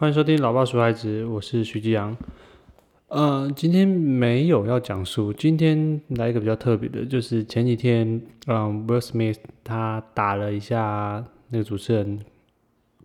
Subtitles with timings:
[0.00, 2.16] 欢迎收听《老爸说孩子》，我是徐继阳。
[3.08, 12.18] 呃，今天没有要讲书，今天来一个比较特别的，就是前几天，嗯，Will Smith 他打了一下那个主持人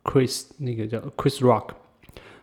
[0.05, 1.71] Chris，那个叫 Chris Rock。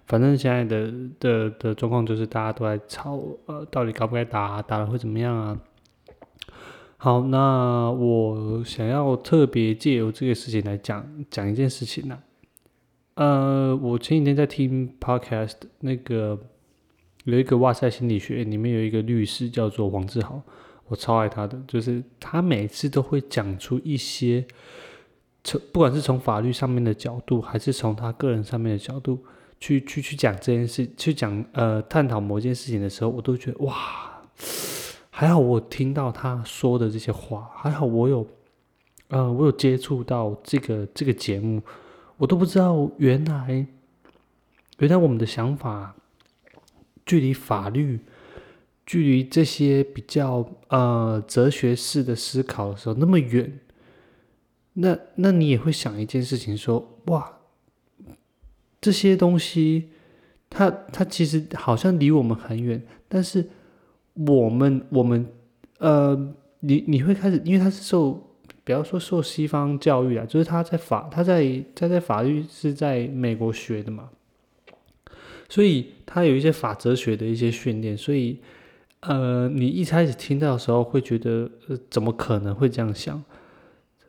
[0.07, 5.59] 反正现在的的的状况就是大家都在吵，呃，到底该不该打，打了会怎么样啊？
[6.99, 12.19] 好，那我想要特别借由这个事情来讲讲一件事情呢。
[13.15, 16.39] 呃，我前几天在听 podcast，那个
[17.25, 20.41] 有一个哇塞心理学，里面有一个律师叫做黄志豪，
[20.89, 24.45] 我超爱他的，就是他每次都会讲出一些
[25.45, 29.23] 从不管是从法律上面的角度，还是从他个人上面的角度
[29.61, 34.11] 去去去讲这件事，去讲呃探讨某件事情的时候，我都觉得哇。
[35.15, 38.27] 还好我听到他说的这些话，还好我有，
[39.09, 41.61] 呃，我有接触到这个这个节目，
[42.23, 43.67] 我都不知道原来，
[44.79, 45.97] 原来我们的想法，
[47.05, 47.99] 距离法律，
[48.87, 53.59] 距离这些比较呃哲学式的思考的时候那么远，
[54.75, 57.41] 那那你也会想一件事情，说哇，
[58.81, 59.89] 这些东西，
[60.49, 63.51] 它它其实好像离我们很远，但是。
[64.15, 65.27] 我们我们
[65.79, 68.32] 呃，你你会开始，因为它是受，
[68.65, 74.11] 比方说受西方教育啊，就是他在法他在他在法律是在美国学的嘛，
[75.49, 78.39] 所以他有一些法哲学的一些训练，所以
[79.01, 83.23] 呃，你一开始听到的时候会觉得呃，怎么可能会这样想？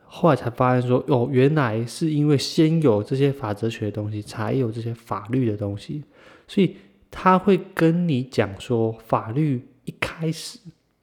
[0.04, 6.04] 后来才发现说，哦，原来是因为先有这些法哲学的东西，才有这些法律的东西，
[6.46, 6.76] 所以
[7.10, 9.68] 他会跟你讲说法律。
[9.86, 10.58] 一开始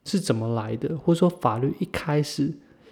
[0.06, 2.52] 是怎么来的，或者说法律一开始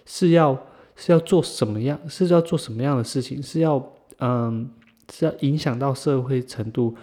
[0.10, 0.58] 是要
[0.96, 4.72] 是要做什么样，是要做什么样的事情，是要嗯
[5.14, 6.96] 是要影响到社会程度，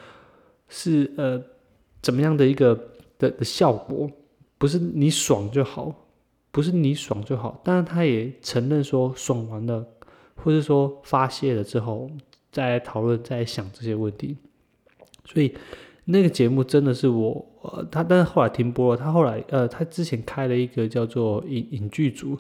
[0.68, 1.40] 是呃
[2.02, 2.74] 怎么样的一个
[3.16, 4.10] 的的效果，
[4.58, 5.94] 不是你爽就好，
[6.50, 9.86] 不是你爽就好，但是他也承认说爽完了，
[10.34, 12.10] 或者说发泄了之后，
[12.50, 14.36] 再来讨论再来想这些问题，
[15.25, 15.54] 所以。
[16.08, 17.44] 那个节目真的是我，
[17.91, 18.97] 他但是后来停播了。
[18.97, 22.38] 他后来，呃，他之前开了一个叫做影影剧组，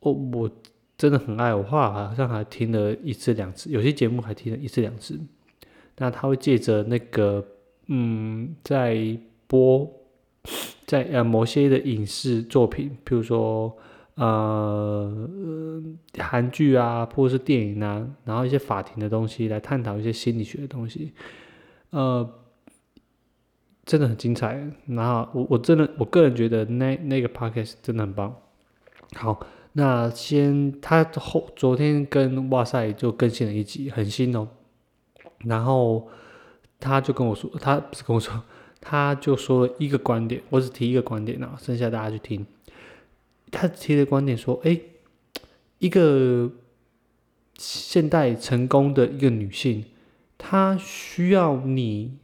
[0.00, 0.50] 我我
[0.96, 1.54] 真的很爱。
[1.54, 5.18] 我后来好像还听了一次两次，有些节目还听了一次两次。
[5.96, 7.44] 那他会借着那个，
[7.86, 9.90] 嗯，在播，
[10.86, 13.76] 在呃某些的影视作品，譬如说
[14.14, 15.28] 呃
[16.18, 21.12] 韩剧啊，或者是电影啊，然后一些法庭的东西来探讨一些心理学的东西，
[21.90, 22.42] 呃。
[23.86, 28.34] 真的很精彩，然后我我真的我个人觉得那那个 podcast 真的很棒。
[29.14, 29.46] 好，
[29.78, 34.48] 那先他后昨天跟哇塞就更新了一集，很新哦。
[35.40, 36.08] 然后
[36.80, 38.42] 他就跟我说，他不是跟我说，
[38.80, 42.46] 他就说了一个观点，我只提一个观点啊，剩下大家去听。
[43.50, 44.80] 他提的观点说，哎，
[45.78, 46.50] 一个
[47.58, 49.84] 现代成功的一个女性，
[50.38, 52.18] 她需要你。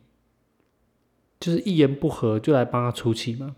[1.39, 3.57] 就是一言不合就来帮她出气吗？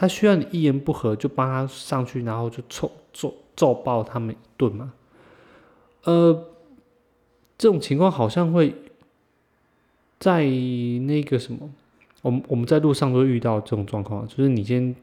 [0.00, 4.92] 他需要你一言不合就帮他上去，然后就揍揍揍爆他们一顿吗？
[6.04, 6.44] 呃，
[7.58, 8.72] 这种情况好像会
[10.20, 11.68] 在那个什么，
[12.22, 14.94] 我们我们在路上都会遇到这种状况，就是你先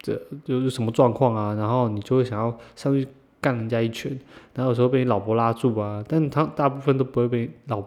[0.00, 3.06] 这就是什么状况啊，然后你就会想要上去
[3.38, 4.18] 干人家一拳，
[4.54, 7.82] 然后有时候被你老婆拉住啊，但他大部分都不会被老，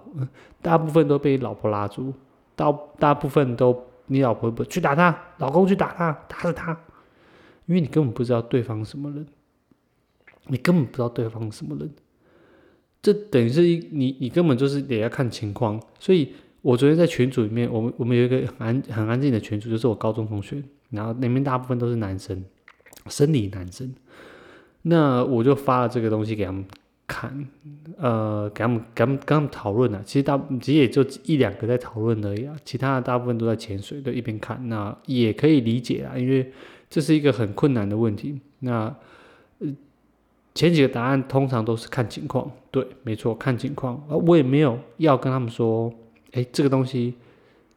[0.62, 2.14] 大部分都被老婆拉住。
[2.58, 6.72] 大大部分都，你老婆不去打他，老公去打他，打死他，
[7.66, 9.26] 因为你根本不知道对方什么人，
[10.48, 11.90] 你根本不知道对方什么人，
[13.02, 22.44] 这等于是你你根本就是也要看情况，所以我昨天在群组里面，我们我们有一个很安很安静的群组，就是我高中同学，然后里面大部分都是男生，
[23.08, 23.94] 生理男生，
[24.84, 26.66] 那我就发了这个东西给他们。
[27.18, 27.48] 看，
[27.98, 30.02] 呃，给他们、给他们、跟他们讨论啊。
[30.06, 32.54] 其实大，其实也就一两个在讨论而已啊。
[32.66, 34.60] 其他的大部分都在潜水，都一边看。
[34.68, 36.52] 那也可以理解啊，因为
[36.90, 38.38] 这是一个很困难的问题。
[38.60, 38.94] 那，
[39.60, 39.68] 呃，
[40.54, 42.52] 前几个答案通常都是看情况。
[42.70, 43.96] 对，没错，看情况。
[44.10, 45.90] 啊，我也没有要跟他们说，
[46.34, 47.14] 哎，这个东西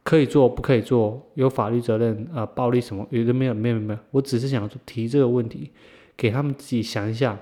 [0.03, 3.99] 可以做，不可以做，有法律责任啊，暴力什么，有的没有，没有，没有。
[4.11, 5.71] 我只是想提这个问题，
[6.17, 7.39] 给他们自己想一下。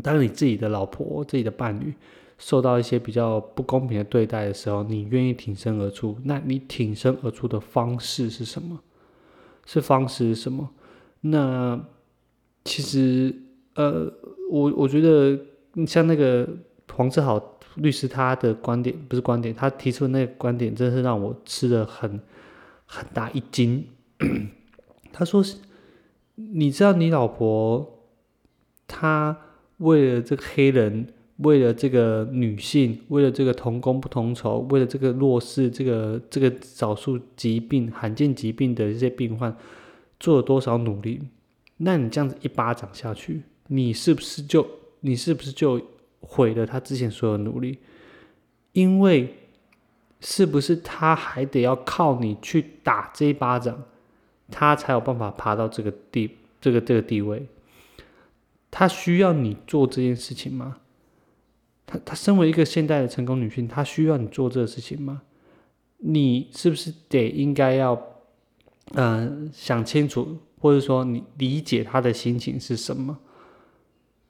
[0.00, 1.92] 当你自己的老婆、自己的伴侣
[2.38, 6.16] 受到一些比较不公平的对待的时候，你愿意挺身而出？
[6.24, 8.80] 那你挺身而出的方式是什么？
[9.66, 10.70] 是方式是什么？
[11.20, 11.80] 那
[12.64, 13.34] 其实，
[13.74, 14.12] 呃，
[14.50, 15.38] 我我觉得
[15.86, 16.48] 像那个
[16.92, 17.40] 黄志豪
[17.76, 22.20] 律师他的观点不是观点，他提出的那个观点真是让我吃的很
[22.86, 23.86] 很大一惊。
[25.12, 25.56] 他说是，
[26.34, 28.00] 你知道你老婆，
[28.86, 29.38] 她
[29.82, 31.06] 为了这个黑人，
[31.38, 39.54] 为了这个女性，为了这个同工不同酬，为了这个弱势，这个这个少数疾病、罕见疾病的这些病患，
[40.20, 41.20] 做了多少努力？
[41.78, 44.66] 那你这样子一巴掌下去，你是不是就
[45.00, 45.80] 你是不是就
[46.20, 47.78] 毁了他之前所有努力？
[48.72, 49.34] 因为
[50.20, 53.82] 是不是他还得要靠你去打这一巴掌？
[54.48, 56.30] 他才有办法爬到这个地，
[56.60, 57.44] 这个这个地位。
[58.72, 60.78] 他需要你做这件事情吗？
[61.84, 65.22] 他他身为一个现代的成功女性，他需要你做这个事情吗？
[65.98, 68.02] 你是不是得应该要，
[68.94, 73.18] 嗯，想清楚，或者说你理解他的心情是什么？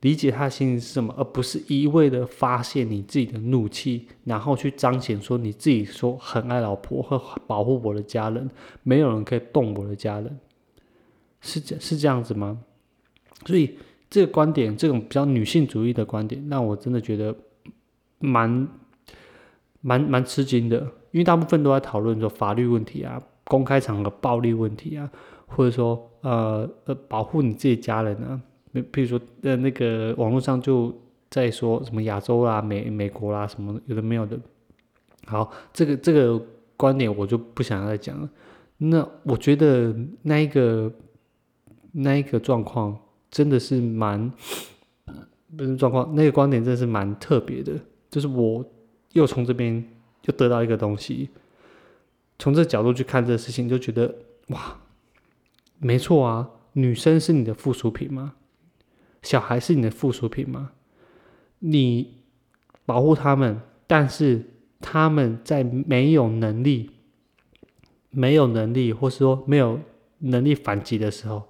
[0.00, 7.16] 理解他的心情是什么，而不是一味的发泄你自己的怒气，然后去彰显说你自己说很爱老婆和
[7.46, 8.50] 保护我的家人，
[8.82, 10.40] 没有人可以动我的家人，
[11.40, 12.60] 是这是这样子吗？
[13.46, 13.78] 所以
[14.12, 17.34] 这个观点，这种比较女性主义的观点，让我真的觉得
[18.18, 18.68] 蛮
[19.80, 20.76] 蛮蛮吃惊的，
[21.12, 25.10] 因为大部分都在讨论说法律问题啊，公开场合暴力问题啊，
[25.46, 28.38] 或者说呃呃保护你自己家人啊。
[28.90, 30.94] 比如说，呃，那个网络上就
[31.28, 34.38] 在说什么亚洲啦、美美国啦，什么有的没有的。
[35.26, 36.42] 好，这个这个
[36.74, 38.28] 观点我就不想再讲了。
[38.78, 40.90] 那我觉得那一个
[41.92, 42.98] 那一个状况
[43.32, 44.30] 真的是蛮，
[45.56, 47.72] 不是状况，那个观点真的是蛮特别的。
[48.10, 48.64] 就是我
[49.12, 49.82] 又从这边
[50.26, 51.30] 又得到一个东西，
[52.38, 54.14] 从这角度去看这个事情，就觉得
[54.48, 54.78] 哇，
[55.78, 58.34] 没错啊，女生是你的附属品吗？
[59.22, 60.72] 小孩是你的附属品吗？
[61.60, 62.18] 你
[62.84, 64.44] 保护他们，但是
[64.78, 66.90] 他们在没有能力、
[68.10, 69.80] 没有能力，或是说没有
[70.18, 71.44] 能力反击的时候，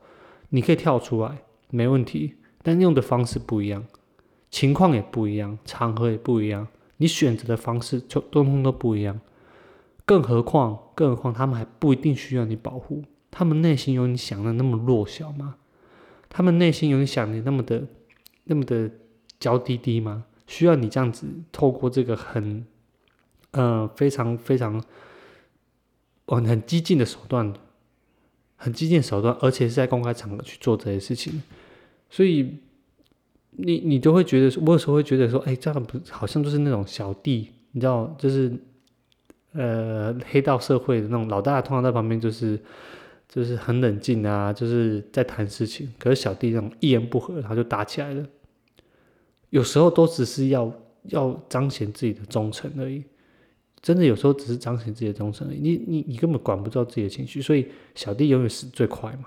[0.50, 2.34] 你可以跳出来，没问题。
[2.62, 3.84] 但用的方式不一样，
[4.48, 9.20] 情况也不一样，场合也不一样，你选择的方式就通通都不一样。
[10.04, 15.56] 更何况，更何况，他们还不一定需要你保护，他们内心有你想的那么弱小吗？
[16.28, 17.84] 他们内心有你想的那么的、
[18.44, 18.90] 那么的
[19.40, 20.25] 娇滴滴吗？
[20.46, 22.66] 需要你这样子透过这个很、
[23.52, 24.82] 呃非常非常、
[26.26, 27.52] 哦很激进的手段，
[28.56, 31.42] 很激进手段，而且是在公开场合去做这些事情，
[32.12, 32.59] 所以
[33.50, 38.53] 你你都会觉得，我有时候会觉得说，哎，这样不好像就是那种小弟，你知道，就是
[39.53, 42.61] 呃黑道社会的那种老大，通常在旁边就是。
[43.35, 45.91] 就是很冷静啊，就是在谈事情。
[45.99, 48.23] 可是小弟那种一言不合，他就打起来了。
[49.49, 50.70] 有时候都只是要
[51.05, 53.03] 要彰显自己的忠诚而已，
[53.81, 55.49] 真的有时候只是彰显自己的忠诚。
[55.49, 59.25] 你你你根本管不到自己的情绪，所以小弟永远死最快嘛，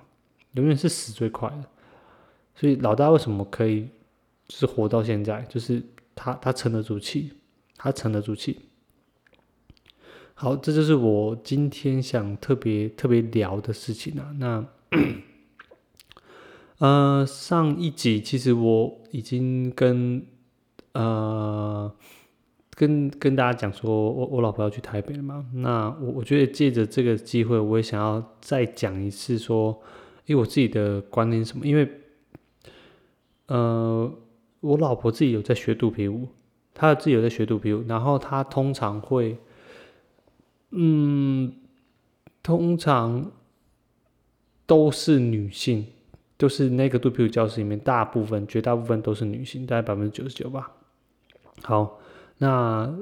[0.51, 1.65] 永远是死最快的。
[2.55, 3.87] 所以老大为什么可以
[4.47, 5.83] 就是活到现在，就是
[6.15, 7.33] 他他沉得住气，
[7.75, 8.59] 他沉得住气。
[10.37, 14.35] 好，这就是我今天想特别特别聊的事情啊。
[14.37, 14.65] 那，
[16.79, 20.25] 呃，上一集其实我已经跟
[20.91, 21.89] 呃
[22.71, 25.45] 跟跟大家讲说，我我老婆要去台北了嘛。
[25.53, 29.81] 那我我觉得借着这个机会，我也想要再讲一次说，
[30.25, 31.65] 因为我自己的观念什么？
[31.65, 31.89] 因为，
[33.47, 34.11] 呃，
[34.59, 36.27] 我老婆自己有在学肚皮舞，
[36.73, 39.37] 她自己有在学肚皮舞，然后她通常会。
[40.77, 41.53] 嗯，
[42.43, 43.31] 通常
[44.65, 45.85] 都是女性，
[46.37, 50.69] 就是那个肚皮舞教室里面，大部分、绝大部分都是女性，大概百分之九十九吧。
[51.61, 51.99] 好，
[52.39, 52.93] 那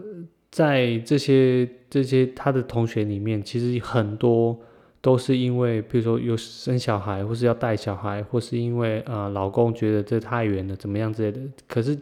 [0.51, 4.59] 在这些这些他的同学里面，其实很多
[5.03, 11.99] 都是因为，比如说有生小孩，或是要带小孩，或是因为呃老公觉得这太远了，怎么样之类的，可是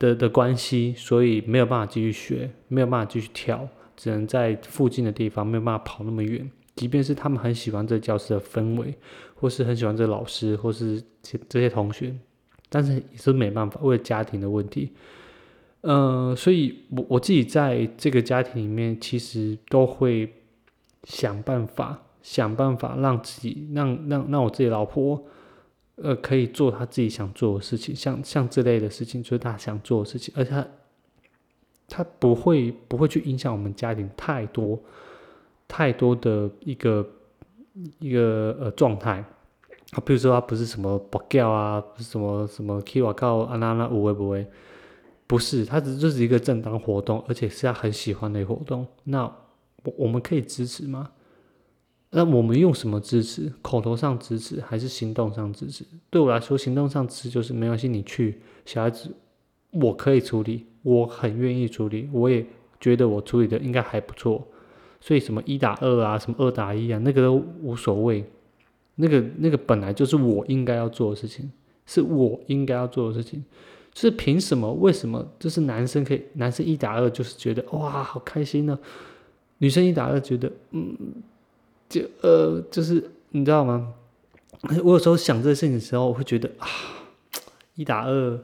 [0.00, 3.68] 的的关系，所以没有办法继续学，没有办法继续跳。
[3.94, 6.50] 只能在附近的地方，没有办法跑那么远。
[6.74, 8.92] 即便是他们很喜欢这教室的氛围，
[9.36, 11.00] 或是很喜欢这老师，或是
[11.48, 12.12] 这些同学，
[12.68, 14.90] 但是也是没办法，为了家庭的问题。
[15.82, 20.28] 呃，所以我我自己在这个家庭里面，其实都会
[21.04, 25.22] 想办法，想办法让自己，让让让我自己老婆，
[25.96, 30.64] 呃，可以做她自己想做的事情，像像这类的事情，就是她想做的事情，而且。
[31.88, 34.80] 他不会不会去影响我们家庭太多
[35.68, 37.06] 太多的一个
[37.98, 39.22] 一个呃状态
[39.90, 44.46] 啊，比如说他不是什么不叫啊，不是什么什么 K 我靠啊那那不会不会，
[45.26, 48.86] 不是，他只就是一个正当活动，而且是他很喜欢的活动。
[49.04, 49.30] 那
[49.84, 51.10] 我我们可以支持吗？
[52.10, 53.52] 那我们用什么支持？
[53.62, 55.84] 口头上支持还是行动上支持？
[56.10, 59.14] 对我来说，行动上支持就是没关系，你去，小孩子
[59.70, 62.44] 我可以处理，我很愿意处理，我也
[62.78, 64.46] 觉得我处理的应该还不错。
[65.00, 68.24] 所以什么一打二啊，什么二打一啊，那个都无所谓。
[68.96, 71.50] 那个那个本来就是我应该要做的事情，
[71.86, 73.42] 是我应该要做的事情。
[73.94, 74.70] 是凭什么？
[74.74, 75.26] 为什么？
[75.38, 78.78] 就是男生可以，男生一打二就是觉得哇好开心呢，
[79.62, 80.96] 女生一打二觉得嗯。
[81.92, 83.92] 就呃，就是你知道吗？
[84.82, 86.66] 我有时候想这个事情的时候，我会觉得啊，
[87.74, 88.40] 一打二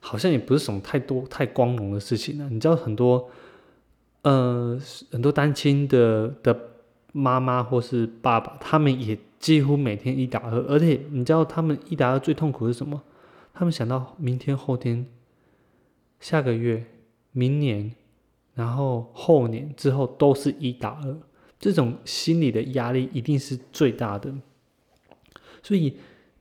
[0.00, 2.48] 好像也不是什么太多太光荣的事情呢。
[2.50, 3.30] 你知道很多
[4.22, 4.76] 呃
[5.12, 6.58] 很多单亲的的
[7.12, 13.00] 妈妈或是爸爸，他们也几乎每天一打二，而且你知道他们一打二最痛苦是什么？
[13.54, 15.06] 他们想到明天、后天、
[16.18, 16.86] 下个月、
[17.30, 17.94] 明年，
[18.60, 21.16] 然后后年之后都是一打二。
[21.58, 24.32] 这种心理的压力一定是最大的，
[25.62, 25.96] 所以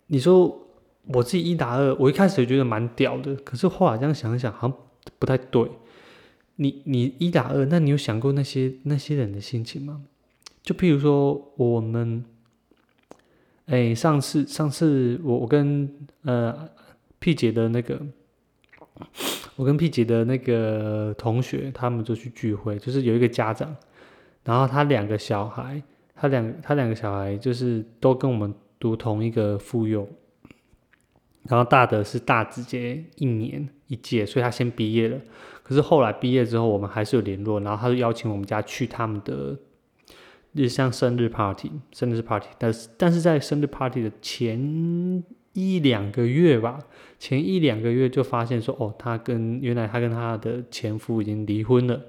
[0.07, 0.67] 你说
[1.07, 4.77] 我自己一打二，我一开始觉得蛮屌的，可是后来这样想一想，好像
[5.17, 5.69] 不太对。
[6.55, 10.03] 你你一打二，那你有想过那些那些人的心情吗？
[10.63, 12.23] 就譬如说我们，
[13.65, 16.69] 哎，上次上次我我跟呃
[17.19, 18.01] P 姐的那个，
[19.59, 23.75] 我跟 P 姐的那个同学，他们就去聚会，就是有一个家长。
[24.45, 25.83] 然后他两个小孩，
[26.15, 30.07] 他两他两个小孩就是都跟我们读同一个妇幼，
[31.43, 35.19] 然后大的是大直接一年一届，所以他先毕业了。
[35.61, 39.59] 可是后来毕业之后，我们还是有联络，然后他就邀请我们家去他们的
[40.53, 42.47] 日像生日 party，生日 party。
[42.57, 45.21] 但是但是在生日 party 的前
[45.59, 46.79] 一两个月吧，
[47.17, 51.99] 前一两个月就发现说，哦，他跟原来他跟他的前夫已经离婚了。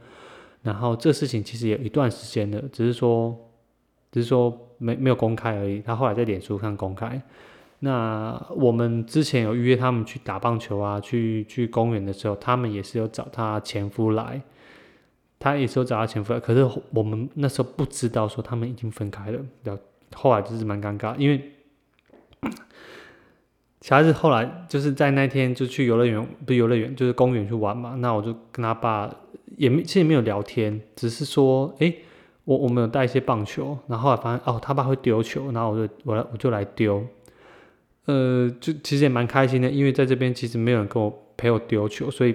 [0.63, 3.35] 然后这事情其实也一段时间了，只是说，
[4.13, 5.81] 只是说没没有公开而已。
[5.81, 7.21] 他后来在脸书上公开。
[7.83, 14.43] 那我们之前有预约他们去打棒球啊，去去公园的时候，他们也是有找他前夫来，
[15.39, 16.39] 他也是有找他前夫来。
[16.39, 19.79] 可是我们那时候不知道说他们已经分开了，后
[20.13, 21.53] 后来就是蛮尴尬，因为
[23.81, 27.95] 小孩子后来就是在那天就去游乐园，不游乐园就是公园去玩嘛。
[27.99, 29.11] 那我就跟他爸。
[29.57, 31.93] 也没，其实没有聊天，只是说，哎，
[32.45, 37.05] 我我们有带一些棒球，然后后来发现，哦，他爸会丢球，然后我就我来我就来丢，
[38.07, 42.35] 呃，就其实也蛮开心的，因为在这边其实没有人跟我陪我丢球，所以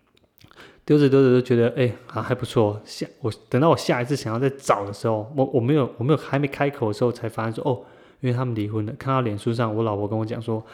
[0.86, 2.80] 丢着丢着就觉得，哎，啊还不错。
[2.84, 7.82] 下我等到我下一次想要再找的时候，我我没有我没有还没开口的时候，才发现说，哦，
[8.20, 8.92] 因为他们离婚了。
[8.98, 10.64] 看到脸书上我老婆跟我讲说，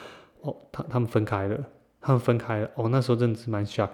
[0.41, 1.65] 哦，他他们分开了，
[2.01, 2.71] 他们分开了。
[2.75, 3.91] 哦，那时候真的是蛮 shock。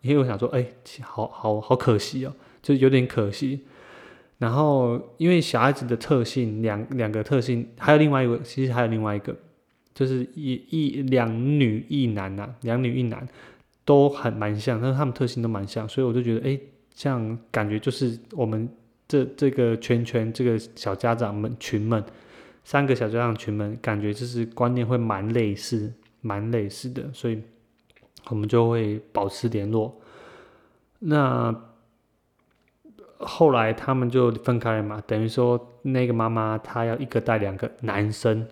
[0.00, 0.64] 因为我想说，哎，
[1.02, 3.64] 好好好可惜哦，就有点可惜。
[4.38, 9.34] 然后，因为小孩子的特性，两两个特性，还有另外一个，其实还有另外一个，
[9.92, 13.28] 就是一一两女一男呐，两女一男
[13.84, 16.60] 都很蛮像，但是他们特性都蛮像，所以我就觉得，哎，
[16.94, 18.68] 这样感觉就是我们
[19.08, 22.00] 这这个圈圈，这个小家长们群们，
[22.68, 27.40] 三个小家长群们，感觉就是观念会蛮类似，蛮类似的，所以。
[28.30, 29.98] 我们就会保持联络。
[30.98, 31.54] 那
[33.16, 38.46] 后来他们就分开了嘛，等于说那个妈妈她要一个带两个男生，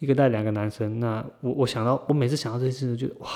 [0.00, 0.98] 一个带两个男生。
[0.98, 3.30] 那我我想到，我每次想到这件事，就觉得哇，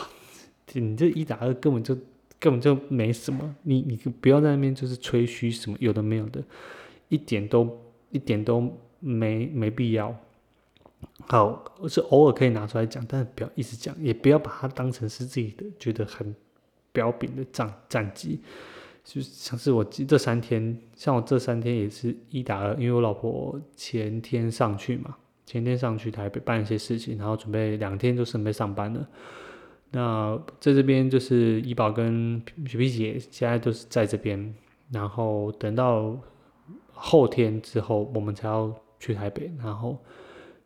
[0.73, 1.95] 你这一打二根本就
[2.41, 6.43] 根本就没什么，你你不要在那边就是吹嘘什么有的没有的，
[7.11, 7.81] 一点都
[8.11, 10.15] 一点都没没必要。
[11.29, 16.35] 好，是偶尔可以拿出来讲，但是不要一直讲，也不要把它当成是自己的觉得很
[16.93, 18.41] 标炳的战战绩。
[19.05, 29.07] 就像是我这三天，像我这三天也是一打二，因为我老婆前天上去嘛，前天上去台北办一些事情，然后准备两天就准备上班了。
[29.93, 34.53] 那在这边就是怡宝跟皮皮姐现在都是在这边，
[34.91, 36.19] 然后等到
[36.93, 39.97] 后天之后，我们才要去台北，然后。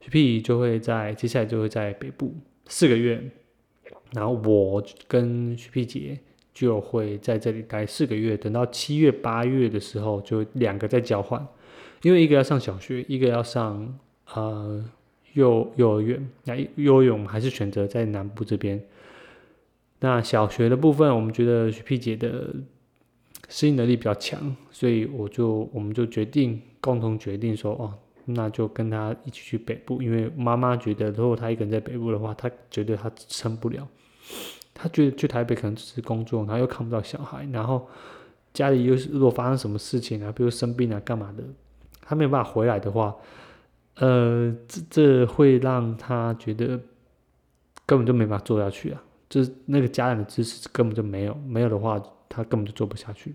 [0.03, 2.35] 徐屁就会在接下来就会在北部
[2.65, 3.23] 四个月，
[4.13, 6.19] 然后我跟徐屁姐
[6.55, 11.47] 就会在这里待四个月，等到七月八月的时候就两个在交换，
[12.01, 13.95] 因为一个要上小学，一个要上
[14.33, 14.83] 呃
[15.35, 18.83] 幼幼儿园，那幼儿园我们还是选择在南部这边。
[19.99, 22.55] 那小学的部分，我们觉得徐屁姐的
[23.51, 27.93] 适应能力比较强，所以我就我们就决定共同决定说哦。
[28.35, 33.87] 那就跟他一起去北部，因为妈妈觉得如果他一个人在北部的话，他觉得他撑不了，
[34.75, 37.89] 他觉得去台北可能只是工作，然后又看不到小孩，然后
[38.53, 41.45] 家里又是如果发生什么事情啊，比如生病啊干嘛的，
[42.03, 43.15] 他没有办法回来的话，
[43.97, 46.81] 呃，这这会让他觉得
[47.87, 53.35] 根本就没法做下去啊，就是那个家人的支持根本就没有，没有的话他根本就做不下去。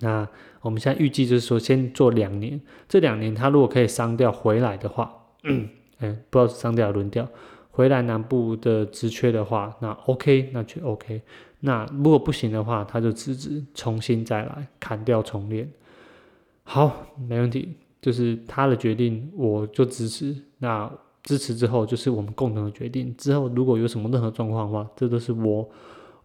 [0.00, 0.28] 那
[0.60, 5.12] 我们现在预计就是说，先做两年，这两年他如果可以伤掉回来的话，
[5.44, 7.28] 嗯，不知道是伤掉轮调
[7.70, 11.20] 回来南部的职缺的话，那 OK，那就 OK。
[11.60, 15.68] 那如果不行的话，他就辞职，重新再来砍掉重练。
[16.62, 20.36] 好，没问题，就是他的决定，我就支持。
[20.58, 20.90] 那
[21.22, 23.12] 支持之后，就是我们共同的决定。
[23.16, 25.68] 之后如果有什么任何状况的话，这都是我。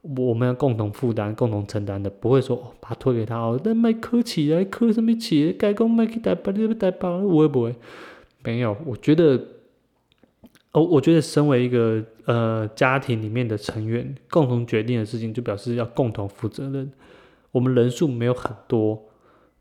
[0.04, 3.58] 我们要共同负担、共同承担的，不会说哦把它推给他哦。
[3.64, 5.54] 那麦科起来，科什么起？
[5.54, 7.74] 该讲麦去代包，你不代包，会不会？
[8.44, 9.42] 没有，我觉得，
[10.74, 16.92] 哦，我觉得身为一个呃家庭里面的成员，共同决定的事情，就表示要共同负责任。
[17.54, 19.02] 我们人数没有很多，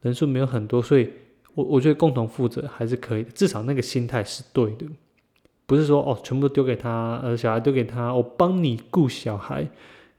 [0.00, 1.08] 人数没有很多，所以
[1.54, 4.86] 我我觉得共同负责还是可以的，至少那个心态是对的，
[5.66, 9.68] 不是说哦，全部都丢给他，呃，小孩丢给他，我帮你顾小孩。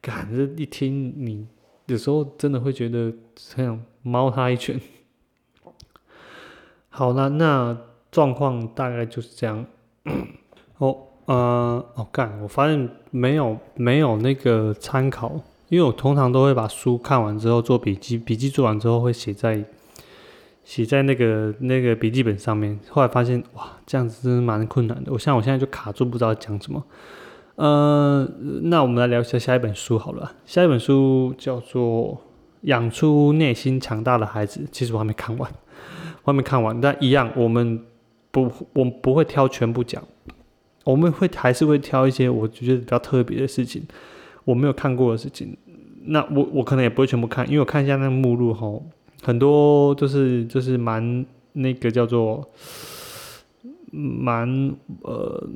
[0.04, 1.48] 感觉一听，你
[1.86, 3.14] 有时候真的会觉得
[3.56, 4.78] 很想猫他一拳。
[6.92, 7.78] 好了，那
[8.12, 9.66] 状况大概就是这样。
[10.80, 19.64] 哦，呃，哦，干，我发现没有没有那个参考，因为我通常都会把书看完之后做笔记，笔记做完之后会写在
[20.66, 22.78] 写在那个那个笔记本上面。
[22.90, 25.14] 后来发现，哇，这样子真的蛮困难的。
[25.14, 26.84] 我像我现在就卡住，不知道讲什么。
[27.56, 28.28] 呃，
[28.64, 30.34] 那我们来聊一下下一本书好了。
[30.44, 32.16] 下一本书叫做
[32.62, 35.52] 《养出内心强大的孩子》，其实我还没看完，
[36.24, 36.82] 我还没看完。
[36.82, 37.80] 但一样，我们
[38.32, 40.04] 不， 我们不会挑全部讲，
[40.84, 43.84] 我们会还是会挑一些我觉得比较特别的事情，
[44.46, 45.56] 我没有看过的事情。
[46.06, 48.84] 那我我可能也不会全部看，因为我看一下那个目录吼，
[49.22, 52.50] 很多就是就是蛮那个叫做。
[53.96, 55.48] 蛮呃，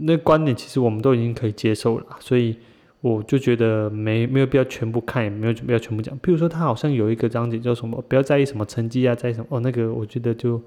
[0.00, 2.56] 那观点其实我们都已经可以接受了，所以
[3.00, 6.12] 我就觉得没没有必要全部看，也没有必要全部讲。
[6.18, 10.60] 譬如说，他好像有一个章节叫什么，不要在意什么成绩啊，在意什么哦，那个我觉得就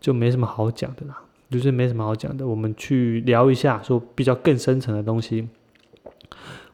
[0.00, 1.18] 就没什么好讲的啦，
[1.50, 2.46] 就是没什么好讲的。
[2.46, 5.46] 我们去聊一下，说比较更深层的东西，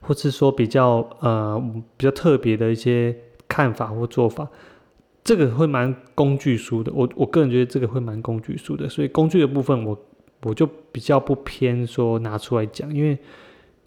[0.00, 1.60] 或是说比较呃
[1.96, 3.16] 比较特别的一些
[3.48, 4.48] 看法或做法。
[5.24, 10.06] 这个会蛮工具书的，我我个人觉得这个会蛮工具书的，所以工具的部分我
[10.42, 13.18] 我就比较不偏说拿出来讲，因为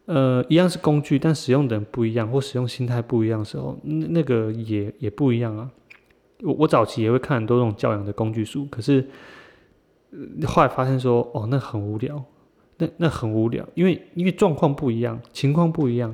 [0.06, 5.68] 呃一样是工具，但使用的人不一样或使用心态不一样的时候，那那个也也不一样啊。
[6.44, 9.08] 我我早期也会看很多这种教养的工具书，可是
[10.46, 12.24] 后来发现说哦那很无聊，
[12.78, 16.14] 那那很无聊，因为因为状况不一样，情况不一样，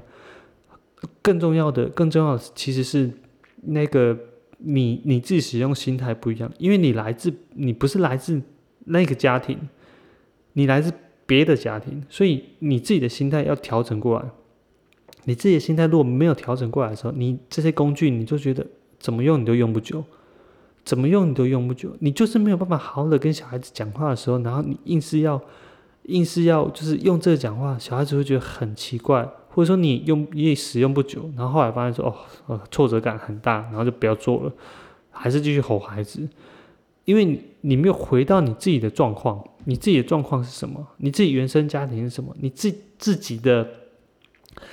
[1.21, 3.11] 更重要的更重要的其实是
[3.63, 4.17] 那个。
[4.57, 8.41] 你你自己使用心态不一样，因为你来自你不是来自
[8.85, 9.57] 那个家庭，
[10.53, 10.91] 你来自
[11.25, 14.25] 别的家庭，所以你自己的心态要调整过来。
[15.25, 18.65] 你自己的心态如果没有调整过来的时候，你这些工具你就觉得
[18.97, 20.03] 怎么用你都用不久，
[20.85, 25.41] 怎么用你都用不久，你就是没有办法好好的跟小孩子讲话的时候，然后你硬是要
[26.03, 29.29] 硬是要就是用这个讲话，小孩子会觉得很奇怪。
[29.57, 32.15] 或者说你用也使用不久，然后后来发现说哦
[32.45, 34.53] 呃挫折感很大，然后就不要做了，
[35.09, 36.29] 还是继续吼孩子，
[37.05, 40.85] 因为你你没有回到你自己的状况，你自己的状况是什么？
[40.97, 42.35] 你自己原生家庭是什么？
[42.39, 43.67] 你自自己的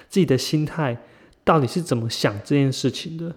[0.07, 0.99] 自己的心态
[1.45, 3.35] 到底是怎么想这件事情的？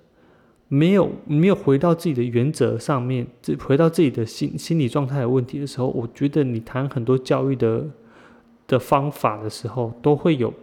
[0.67, 7.85] 没有没有回到自己的原则上面，这回到自己的心心理状态的问题的时候，我觉得你谈很多教育的
[8.67, 10.53] 的方法的时候，都会有。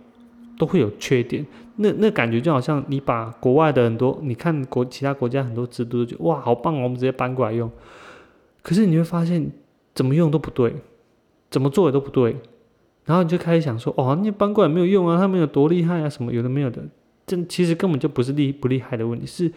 [0.57, 1.45] 都会有缺点，
[1.77, 7.71] 那那感觉就好像你把国外的很多，你看国其他国家很多制度，就哇好棒哦，我们直接搬过来用。
[8.63, 9.51] 可是你会发现
[9.95, 10.75] 怎么用都不对，
[11.51, 12.37] 怎么做也都不对，
[13.05, 16.83] 然后你就开始想说，哦，那搬过来没有用啊，他们有多厉害啊，什么有的没有的，
[17.27, 19.53] 这其实根本就不是厉不厉害的问题，是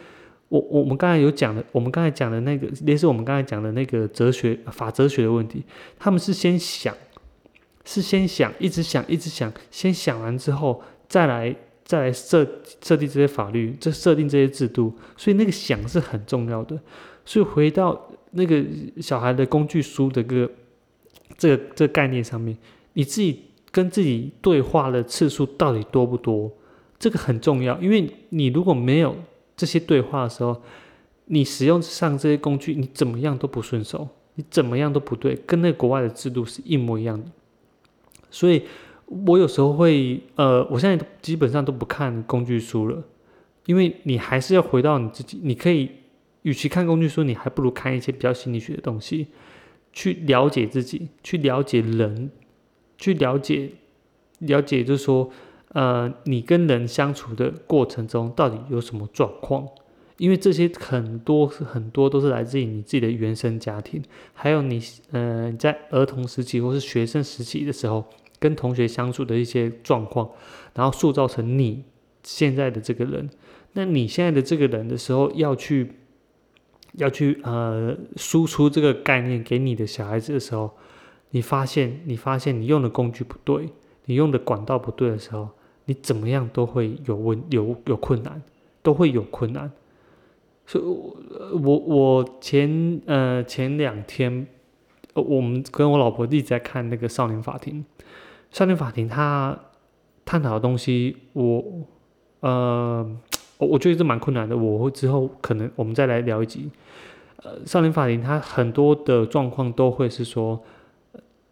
[0.50, 5.64] 我我们刚才有讲的，我们刚才讲的那个，类似我们刚才讲的那个哲学法哲学的问题，
[6.00, 6.94] 他们是先想。
[7.88, 12.46] 是先想，一直想，一直想，先想完之后，再来，再来设
[12.82, 16.78] 设定这些法律，这设定这些制度，所以那个想是很重要的。
[17.24, 18.62] 所以回到那个
[19.02, 20.52] 小孩的工具书的个
[21.38, 22.58] 这个这个概念上面，
[22.92, 26.52] 你自己跟自己对话的次数到底多不多？
[27.00, 29.16] 这个很重要，因为你如果没有
[29.56, 30.62] 这些对话的时候，
[31.28, 37.26] 你使用上这些工具，你怎么样都不顺手，你怎么样都不对，跟那国外的制度是一模一样的。
[38.38, 38.62] 所以，
[39.06, 43.04] 我有时候会，呃，我现在基本上都不看工具书了，
[43.66, 45.40] 因为你还是要回到你自己。
[45.42, 45.90] 你可以，
[46.44, 49.30] 与其看工具书，你还不如看一些比较心理学的东西，
[49.92, 52.30] 去了解自己，去了解人，
[53.00, 53.72] 去了解，
[54.38, 55.32] 了解，就是说，
[55.70, 59.68] 呃，你跟人相处的过程中到底有什么状况？
[60.20, 68.06] 因为这些很多很多都是来自于你自己的原生家庭，还有你，呃，在儿童时期或是学生时期的时候。
[68.40, 70.30] 跟同学相处的一些状况，
[70.74, 71.84] 然后塑造成你
[72.24, 73.30] 现在的这个人。
[73.74, 75.94] 那你现在的这个人的时候，要去
[76.94, 80.72] 要去呃输出这个概念给你的小孩子的时候，
[81.32, 83.70] 你发现你发现你用的工具不对，
[84.06, 85.50] 你用的管道不对的时候，
[85.86, 88.42] 你怎么样都会有问有有困难，
[88.82, 89.72] 都会有困难。
[90.66, 94.48] 所以，我我前呃前两天，
[95.14, 97.86] 我们跟我老婆一直在看那个少年法庭。
[98.58, 99.56] 少年法庭他
[100.26, 101.64] 探讨的东西，我
[102.40, 103.08] 呃，
[103.60, 104.58] 我我觉得这蛮困难的。
[104.58, 106.72] 我会之后可能我们再来聊一集。
[107.44, 110.60] 呃，少年法庭他很多的状况都会是说，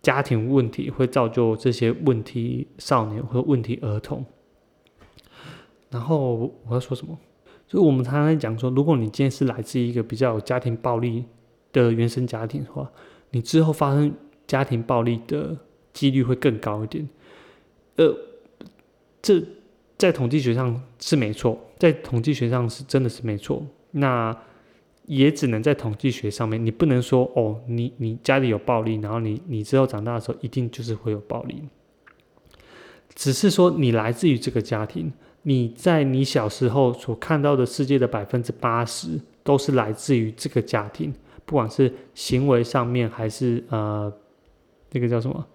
[0.01, 4.25] 家庭问题会造就这些问题少年或问题儿童。
[5.91, 7.15] 然后我要说什么？
[7.67, 11.25] 就我们常常讲说，如果你今天是来自一个比较有家庭暴力
[11.71, 12.89] 的原生家庭的话，
[13.29, 14.11] 你之后发生
[14.47, 15.55] 家庭暴力的。
[15.95, 17.07] 几率会更高一点，
[17.95, 18.13] 呃，
[19.21, 19.41] 这
[19.97, 23.65] 在统计学上是没错，在统计学上是真的是没错。
[23.91, 24.37] 那
[25.05, 31.63] 也只能在统计学上面，你不能说哦，你你家里有暴力，然后你你之后长大的时候一定就是会有暴力。
[33.13, 41.13] 只是说你来自于这个家庭，你在你小时候所看到的世界的百分之八十都是来自于这个家庭，
[41.45, 44.11] 不管是行为上面还是呃，
[44.91, 45.47] 那个叫什么？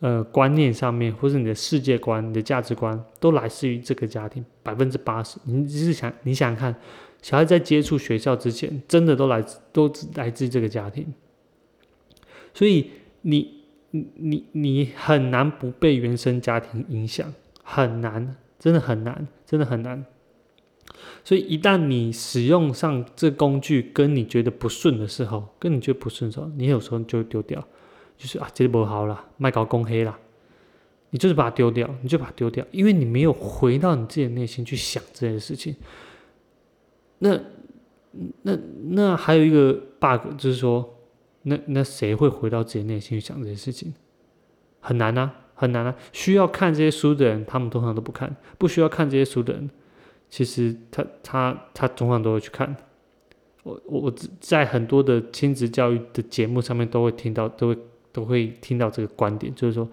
[0.00, 5.40] 呃，观念上面，或是你的世界观、你的价值观，都来自于这个家庭，百分之八十。
[5.44, 6.76] 你只是想，你想想看，
[7.20, 11.12] 小孩在接触学校之前，真的都来自，都来自这个家庭。
[12.54, 12.90] 所以，
[13.22, 17.34] 你，你，你，很难不被原生家庭影响，
[17.64, 20.06] 很难，真的很难，真的很难。
[21.24, 27.66] 所以，一旦你使用上这工具，跟你觉得不顺的时候，跟你觉得不顺的时候，你有时候就丢掉。
[28.18, 30.18] 就是啊，这不好了，卖搞公黑啦，
[31.10, 35.76] 你就是把它丢掉，你就把它丢掉，因为你没有回到你自己的内心去想这件事情。
[37.20, 37.38] 那
[38.42, 38.58] 那
[38.90, 40.98] 那还有一个 bug 就是说，
[41.42, 43.94] 那那谁会回到自己内心去想这些事情？
[44.80, 45.94] 很难啊，很难啊！
[46.12, 48.28] 需要看这些书的人，他们通常都不看；
[48.58, 49.70] 不需要看这些书的人，
[50.28, 52.76] 其实他他他通常都会去看。
[53.62, 57.78] 我我我在很多的亲子教育的节目上面都会听到，都会。
[58.18, 59.88] 都会听到这个观点，就是说，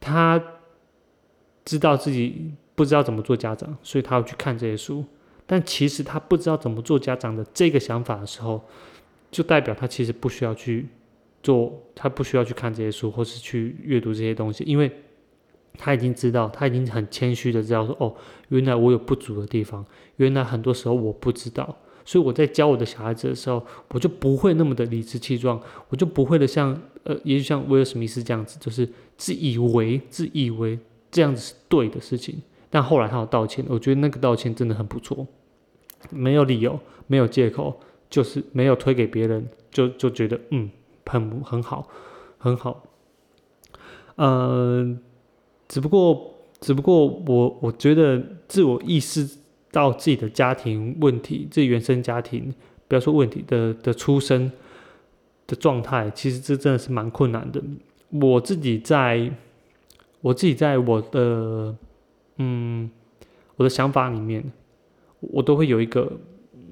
[0.00, 0.42] 他
[1.64, 5.04] 知道自己不知道怎么做家长，所以他要去看这些书。
[5.46, 8.60] 但其实他不知道怎么做家长的这个想法的时候，
[9.30, 10.88] 就代表他其实不需要去
[11.40, 14.90] 做，他不需要去看这些书，或是去阅读这些东西，因为
[15.74, 18.12] 他已经知道，他已经很谦虚的知道说，哦，
[18.48, 21.76] 原来我有不足的地方，原来很多时候我不知道。
[22.10, 30.76] 所以我在教我的小孩子的时候，我就不会那么的理直气壮，我就不会的像呃，也许像威尔史密斯这样子，就是自以为自以为
[31.08, 32.42] 这样子是对的事情。
[32.68, 35.24] 但后来他有道歉，我觉得那个道歉真的很不错，
[36.10, 37.78] 没有理由，没有借口，
[38.10, 40.68] 就是没有推给别人，就就觉得嗯，
[41.06, 41.86] 很很好，
[42.38, 42.82] 很好。
[44.16, 44.98] 呃，
[45.68, 49.38] 只不过只不过我我觉得自我意识。
[49.72, 52.52] 到自己的家庭问题，自己原生家庭，
[52.88, 54.50] 不要说问题的的出生
[55.46, 57.62] 的状态，其实这真的是蛮困难的。
[58.10, 59.30] 我自己在，
[60.20, 61.76] 我自己在我的，
[62.38, 62.90] 嗯，
[63.56, 64.44] 我的想法里面，
[65.20, 66.18] 我都会有一个，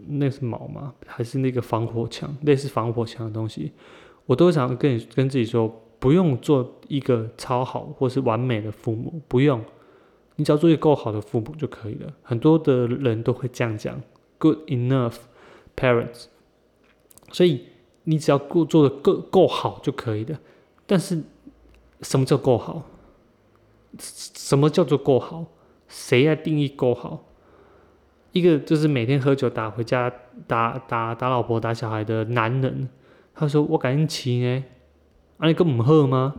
[0.09, 0.93] 那是毛吗？
[1.07, 3.73] 还是那个防火墙，类似防火墙的东西，
[4.27, 9.65] 我都想跟你跟自己说，不用做一个超好或是完美的父母，不用。
[10.39, 12.13] 你只要做一个够好的父母就可以了。
[12.23, 14.01] 很多的人都会这样讲
[14.39, 15.17] ，good enough
[15.77, 16.27] parents。
[17.33, 17.67] 所以
[18.05, 20.39] 你只要够做的够够好就可以了。
[20.87, 21.23] 但是
[22.03, 22.85] 什么叫够好？
[23.99, 25.47] 什么叫做够好？
[25.89, 27.25] 谁来定义够好？
[28.31, 30.13] 一个就是每天喝酒打回家
[30.47, 32.89] 打打打老婆打小孩的男人，
[33.35, 34.65] 他说我赶紧起呢，
[35.39, 36.37] 啊你更唔好吗？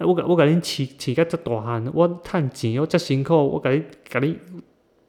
[0.00, 4.36] 我我甲恁饲饲甲遮大汉，我趁钱，我遮辛苦，我甲你甲你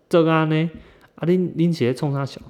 [0.09, 0.69] 做安尼，
[1.15, 2.41] 啊，恁恁是咧创啥笑？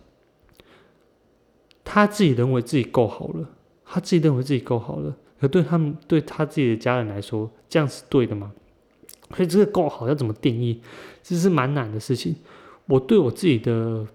[1.84, 3.50] 他自己认为自己够好了，
[3.86, 8.52] 他自己认为自己够好了，可对他们对他自己的家人来说，这样是对的吗？
[9.36, 10.82] 所以这个够好要怎么定义，
[11.24, 12.36] 这是蛮难的事情。
[12.86, 14.06] 我对我自己的，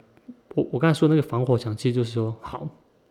[0.54, 2.68] 我我刚才说那个防火墙，其实就是说，好，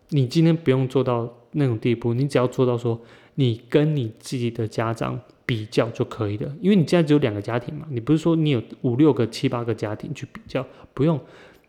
[0.10, 3.00] 你今天不用做到那种地步，你只要做到说，
[3.36, 11.20] 你跟你自己的家长比较就可以了，因为你现在只有两个家庭嘛，你不是说你有五六个、七八个家庭去比较，不用，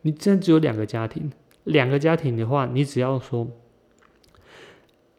[0.03, 1.31] 你现在只有两个家庭，
[1.65, 3.49] 两个家庭的话，你只要说。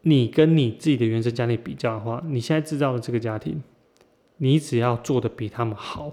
[0.02, 3.60] 你跟你自己的原生家庭比较的话，你现在制造的这个家庭，
[4.36, 6.12] 你只要做的比他们好，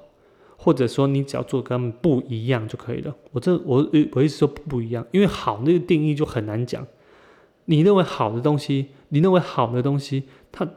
[0.58, 3.16] 或者说你只要做跟他们不一样就可以了。
[3.32, 6.86] 我这我我意思说不一样，因为好那个定义就很难讲。
[7.66, 10.68] 你认为好的东西，你认为好的东西，它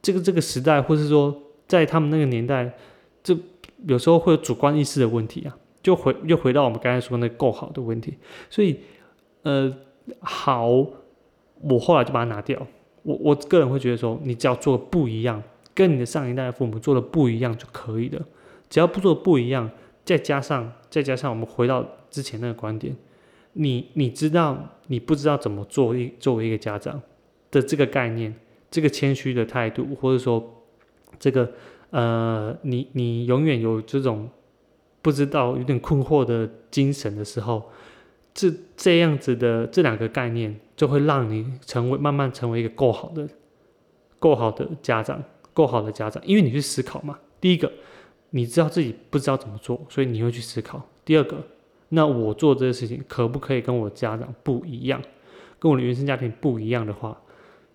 [0.00, 1.34] 这个这个时代，或是说
[1.66, 2.72] 在他们那个年代，
[3.22, 3.36] 这
[3.86, 8.18] 有时候会有主观意识的问题啊，就回又回到我们刚才说那够好的问题。
[8.50, 8.80] 所以，
[9.42, 9.74] 呃，
[10.20, 10.86] 好。
[11.64, 12.60] 我后来就把它拿掉。
[13.04, 15.40] 我我个人会觉得说，你只要做的不一样，
[15.72, 18.20] 跟你的上一代的父母做的不一样就可以了。
[18.68, 19.70] 只要不做不一样，
[20.04, 22.96] 再加上再加上我们回到之前那个观点，
[23.52, 27.00] 你你知道你不知道怎么做一作为一个家长
[27.50, 28.34] 的这个概念，
[28.70, 30.64] 这个谦虚的态度，或者说
[31.18, 31.52] 这个
[31.90, 34.28] 呃，你你永远有这种
[35.00, 37.70] 不知道有点困惑的精神的时候。
[38.34, 43.28] 这这样子的这两个概念，就会让你成为慢慢成为一个够好的、
[44.18, 47.18] 够好的家长，够好的家长，因为你去思考嘛。
[47.42, 47.70] 第一个，
[48.30, 50.82] 你知道自己不知道怎么做，所以你会去思考。
[51.04, 51.46] 第二个，
[51.94, 55.02] 那我做这些事情可不可以跟我家长不一样，
[55.58, 57.20] 跟我的原生家庭不一样的话，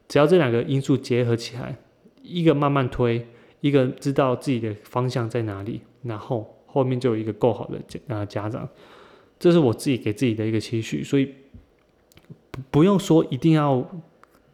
[0.07, 1.77] 只要这两个因素结合起来，
[2.23, 3.27] 一个慢慢推，
[3.61, 8.67] 一个知道自己的方向在哪里，然后后面就有一个够好的家家长。
[9.37, 11.31] 这是我自己给自己的一个期许，所以
[12.71, 13.87] 不用说一定要，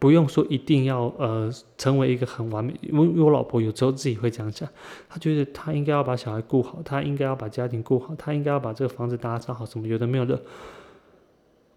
[0.04, 2.74] 不用说一定要呃成为一个很完美。
[2.82, 4.68] 因为我老婆有时候自己会这样讲，
[5.08, 10.42] 她觉得她应该要把小孩顾好，她应该要把家庭顾好，她应该要把这个房子打扫好，什么有的没有的。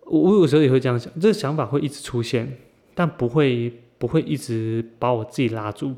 [0.04, 2.58] 我有时候也会这样想，这个想法会一直出现，
[2.94, 5.96] 但不会不会一直把我自己拉住，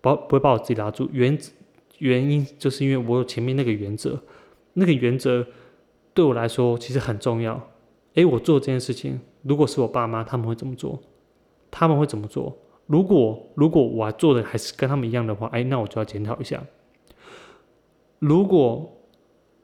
[0.00, 1.08] 不不会把我自己拉住。
[1.12, 1.36] 原
[1.98, 4.22] 原因就是因为我有前面那个原则，
[4.74, 5.44] 那个原则。
[6.14, 7.68] 对我来说，其实很重要。
[8.14, 11.00] 诶，我做这件事情，如果是我爸妈，他们会怎么做？
[11.70, 12.56] 他们会怎么做？
[12.86, 16.62] 如果如果我做的还是跟他们一样的话，哎，那我就要检讨一下。
[18.18, 18.98] 如果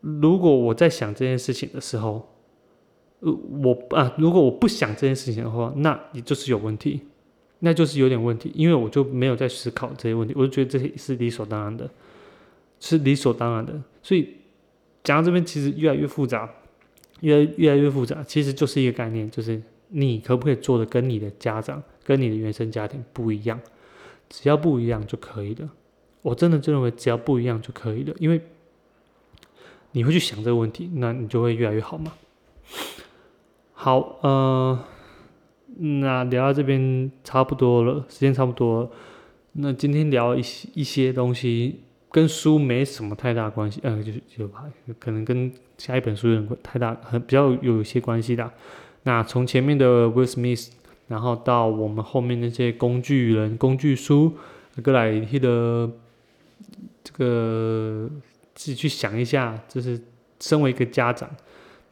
[0.01, 2.29] 如果我在想这件事情的时候，
[3.21, 7.01] 呃，我啊，如果我不想这件事情的话，那你就是有问题，
[7.61, 11.91] 那就是有点问题，因为我就没有在思考这些问题，我就觉得这些是理所当然的，
[12.81, 14.29] 是理所当然的，所以。
[15.07, 16.51] 讲到这边，其实越来越复杂，
[17.21, 23.59] 越越来越复杂，其实就是一个概念，就是你可不可以做的跟你的家长、跟你的原生家庭不一样，
[24.29, 25.69] 只要不一样就可以了。
[26.23, 28.41] 我真的就认为只要不一样就可以了，因为
[29.93, 32.13] 你会去想这个问题，那你就会越来越好嘛。
[33.73, 34.85] 好，呃，
[35.79, 38.91] 那聊到这边差不多了，时间差不多，
[39.53, 41.81] 那今天聊一些一些东西。
[42.11, 44.49] 跟书没什么太大关系，呃，就是就
[45.01, 48.49] 可能跟下一本书有点太大很比较有一些关系的。
[49.03, 50.71] 那从前面的 Will Smith，
[51.09, 54.33] 然后到我们后面那些工具人、工具书，
[54.83, 55.91] 过来的
[57.03, 58.11] 这个
[58.55, 60.01] 自己去想一下，就是
[60.41, 61.31] 身为一个家长，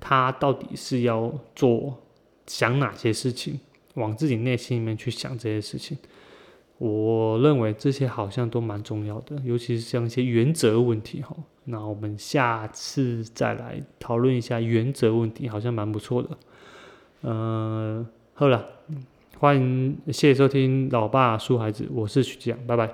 [0.01, 1.99] 他到底是要做
[2.47, 3.61] 想哪些事情，
[3.95, 5.99] 往自己内心里面去想这些事情。
[6.79, 11.37] 我认为这些好像都蛮重要的，尤其是像一些原则问题哈。
[11.65, 16.31] 那我们下次再来讨论一下原则问题，好像蛮不错的。
[17.23, 18.05] 嗯，
[18.43, 18.67] 好了，
[19.39, 22.91] 欢迎谢谢收听老爸书孩子，我是徐志阳，拜拜。